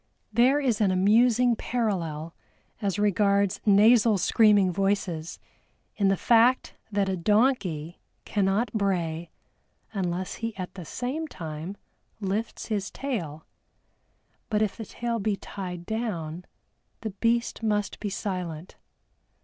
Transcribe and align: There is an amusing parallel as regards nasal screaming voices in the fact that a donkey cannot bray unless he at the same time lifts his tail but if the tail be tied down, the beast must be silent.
There 0.33 0.59
is 0.59 0.81
an 0.81 0.89
amusing 0.89 1.55
parallel 1.55 2.33
as 2.81 2.97
regards 2.97 3.61
nasal 3.67 4.17
screaming 4.17 4.71
voices 4.73 5.37
in 5.95 6.07
the 6.07 6.17
fact 6.17 6.73
that 6.91 7.07
a 7.07 7.15
donkey 7.15 8.01
cannot 8.25 8.73
bray 8.73 9.29
unless 9.93 10.37
he 10.41 10.57
at 10.57 10.73
the 10.73 10.85
same 10.85 11.27
time 11.27 11.77
lifts 12.19 12.65
his 12.65 12.89
tail 12.89 13.45
but 14.49 14.63
if 14.63 14.75
the 14.75 14.85
tail 14.85 15.19
be 15.19 15.35
tied 15.35 15.85
down, 15.85 16.45
the 17.01 17.11
beast 17.11 17.61
must 17.61 17.99
be 17.99 18.09
silent. 18.09 18.77